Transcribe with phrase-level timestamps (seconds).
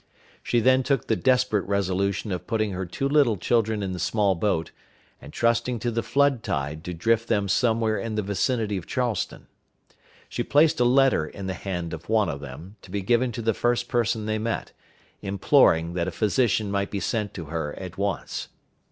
[0.41, 4.33] She then took the desperate resolution of putting her two little children in the small
[4.33, 4.71] boat,
[5.21, 9.45] and trusting to the flood tide to drift them somewhere in the vicinity of Charleston.
[10.27, 13.43] She placed a letter in the hand of one of them, to be given to
[13.43, 14.71] the first person they met,
[15.21, 18.47] imploring that a physician might be sent to her at once.